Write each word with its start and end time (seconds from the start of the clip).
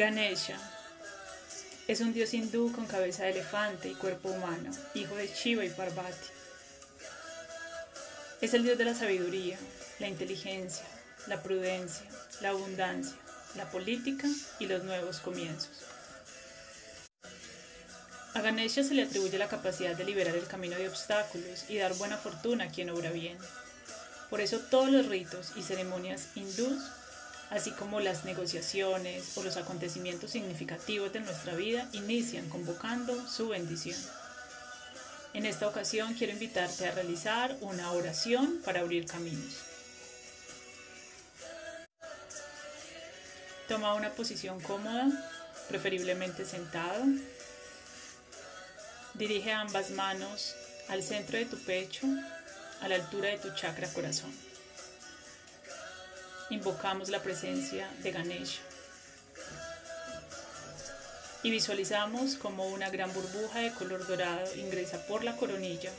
Ganesha 0.00 0.56
es 1.86 2.00
un 2.00 2.14
dios 2.14 2.32
hindú 2.32 2.72
con 2.72 2.86
cabeza 2.86 3.24
de 3.24 3.32
elefante 3.32 3.90
y 3.90 3.94
cuerpo 3.94 4.30
humano, 4.30 4.70
hijo 4.94 5.14
de 5.14 5.26
Shiva 5.28 5.62
y 5.62 5.68
Parvati. 5.68 6.26
Es 8.40 8.54
el 8.54 8.62
dios 8.62 8.78
de 8.78 8.86
la 8.86 8.94
sabiduría, 8.94 9.58
la 9.98 10.08
inteligencia, 10.08 10.86
la 11.26 11.42
prudencia, 11.42 12.06
la 12.40 12.48
abundancia, 12.48 13.14
la 13.56 13.70
política 13.70 14.26
y 14.58 14.68
los 14.68 14.84
nuevos 14.84 15.18
comienzos. 15.18 15.82
A 18.32 18.40
Ganesha 18.40 18.82
se 18.82 18.94
le 18.94 19.02
atribuye 19.02 19.36
la 19.36 19.48
capacidad 19.48 19.94
de 19.94 20.04
liberar 20.06 20.34
el 20.34 20.46
camino 20.46 20.76
de 20.76 20.88
obstáculos 20.88 21.66
y 21.68 21.76
dar 21.76 21.92
buena 21.96 22.16
fortuna 22.16 22.64
a 22.64 22.70
quien 22.70 22.88
obra 22.88 23.10
bien. 23.10 23.36
Por 24.30 24.40
eso 24.40 24.60
todos 24.60 24.90
los 24.90 25.08
ritos 25.08 25.52
y 25.56 25.62
ceremonias 25.62 26.28
hindús 26.36 26.80
así 27.50 27.72
como 27.72 28.00
las 28.00 28.24
negociaciones 28.24 29.36
o 29.36 29.42
los 29.42 29.56
acontecimientos 29.56 30.30
significativos 30.30 31.12
de 31.12 31.20
nuestra 31.20 31.54
vida 31.54 31.88
inician 31.92 32.48
convocando 32.48 33.28
su 33.28 33.48
bendición. 33.48 33.98
En 35.34 35.46
esta 35.46 35.68
ocasión 35.68 36.14
quiero 36.14 36.32
invitarte 36.32 36.86
a 36.86 36.92
realizar 36.92 37.56
una 37.60 37.92
oración 37.92 38.60
para 38.64 38.80
abrir 38.80 39.06
caminos. 39.06 39.54
Toma 43.68 43.94
una 43.94 44.10
posición 44.10 44.60
cómoda, 44.60 45.08
preferiblemente 45.68 46.44
sentado. 46.44 47.04
Dirige 49.14 49.52
ambas 49.52 49.90
manos 49.90 50.56
al 50.88 51.02
centro 51.02 51.38
de 51.38 51.46
tu 51.46 51.56
pecho, 51.58 52.06
a 52.80 52.88
la 52.88 52.96
altura 52.96 53.28
de 53.28 53.38
tu 53.38 53.54
chakra 53.54 53.88
corazón 53.92 54.49
invocamos 56.50 57.08
la 57.08 57.22
presencia 57.22 57.88
de 58.02 58.12
Ganesha. 58.12 58.60
Y 61.42 61.50
visualizamos 61.50 62.34
como 62.34 62.68
una 62.68 62.90
gran 62.90 63.12
burbuja 63.14 63.60
de 63.60 63.72
color 63.72 64.06
dorado 64.06 64.54
ingresa 64.56 65.06
por 65.06 65.24
la 65.24 65.36
coronilla 65.36 65.90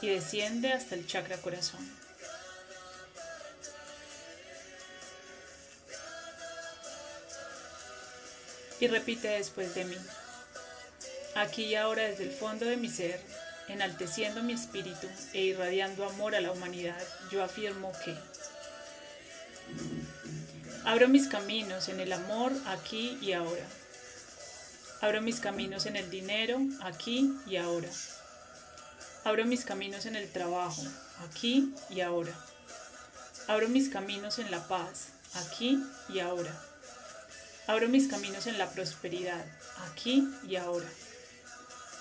y 0.00 0.08
desciende 0.08 0.72
hasta 0.72 0.94
el 0.94 1.06
chakra 1.06 1.38
corazón. 1.38 1.80
Y 8.80 8.86
repite 8.86 9.28
después 9.28 9.74
de 9.74 9.84
mí. 9.84 9.96
Aquí 11.34 11.64
y 11.64 11.74
ahora 11.74 12.04
desde 12.04 12.24
el 12.24 12.30
fondo 12.30 12.66
de 12.66 12.76
mi 12.76 12.88
ser 12.88 13.20
enalteciendo 13.68 14.42
mi 14.42 14.52
espíritu 14.52 15.06
e 15.32 15.42
irradiando 15.42 16.04
amor 16.06 16.34
a 16.34 16.40
la 16.40 16.52
humanidad, 16.52 17.00
yo 17.30 17.42
afirmo 17.44 17.92
que 18.04 18.16
abro 20.84 21.08
mis 21.08 21.28
caminos 21.28 21.88
en 21.88 22.00
el 22.00 22.12
amor 22.12 22.52
aquí 22.66 23.18
y 23.20 23.32
ahora. 23.32 23.66
Abro 25.00 25.22
mis 25.22 25.38
caminos 25.38 25.86
en 25.86 25.96
el 25.96 26.10
dinero 26.10 26.58
aquí 26.82 27.32
y 27.46 27.56
ahora. 27.56 27.90
Abro 29.24 29.44
mis 29.44 29.64
caminos 29.64 30.06
en 30.06 30.16
el 30.16 30.30
trabajo 30.32 30.82
aquí 31.24 31.72
y 31.90 32.00
ahora. 32.00 32.32
Abro 33.46 33.68
mis 33.68 33.88
caminos 33.88 34.38
en 34.38 34.50
la 34.50 34.66
paz 34.66 35.08
aquí 35.34 35.82
y 36.08 36.18
ahora. 36.20 36.52
Abro 37.66 37.88
mis 37.88 38.08
caminos 38.08 38.46
en 38.46 38.58
la 38.58 38.70
prosperidad 38.70 39.44
aquí 39.92 40.26
y 40.48 40.56
ahora. 40.56 40.88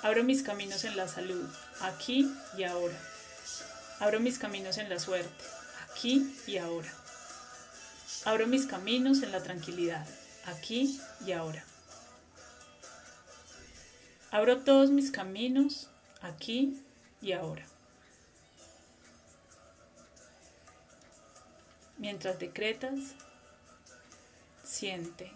Abro 0.04 0.24
mis 0.24 0.44
caminos 0.44 0.84
en 0.84 0.96
la 0.96 1.08
salud, 1.08 1.50
aquí 1.82 2.32
y 2.56 2.64
ahora. 2.64 2.98
Abro 4.00 4.20
mis 4.20 4.38
caminos 4.38 4.78
en 4.78 4.90
la 4.90 5.00
suerte, 5.00 5.44
aquí 5.90 6.36
y 6.46 6.58
ahora. 6.58 6.94
Abro 8.26 8.46
mis 8.46 8.68
caminos 8.68 9.24
en 9.24 9.32
la 9.32 9.42
tranquilidad, 9.42 10.06
aquí 10.46 11.02
y 11.26 11.32
ahora. 11.32 11.66
Abro 14.30 14.60
todos 14.60 14.92
mis 14.92 15.10
caminos, 15.10 15.90
aquí 16.22 16.80
y 17.22 17.32
ahora. 17.32 17.66
Mientras 21.98 22.38
decretas, 22.38 23.00
siente 24.64 25.32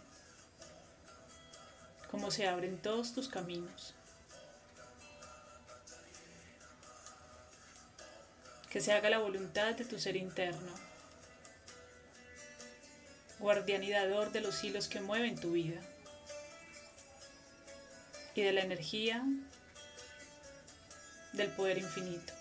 cómo 2.11 2.29
se 2.29 2.47
abren 2.47 2.77
todos 2.77 3.13
tus 3.13 3.27
caminos. 3.27 3.95
Que 8.71 8.79
se 8.79 8.93
haga 8.93 9.09
la 9.09 9.19
voluntad 9.19 9.75
de 9.75 9.83
tu 9.83 9.99
ser 9.99 10.15
interno, 10.15 10.73
guardián 13.37 13.83
y 13.83 13.91
dador 13.91 14.31
de 14.31 14.39
los 14.39 14.63
hilos 14.63 14.87
que 14.87 15.01
mueven 15.01 15.37
tu 15.37 15.51
vida 15.51 15.81
y 18.33 18.43
de 18.43 18.53
la 18.53 18.61
energía 18.61 19.23
del 21.33 21.49
poder 21.49 21.79
infinito. 21.79 22.33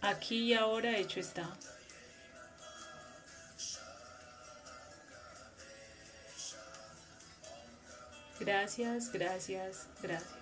Aquí 0.00 0.38
y 0.38 0.54
ahora 0.54 0.96
hecho 0.96 1.20
está. 1.20 1.54
Gracias, 8.40 9.12
gracias, 9.12 9.86
gracias. 10.02 10.41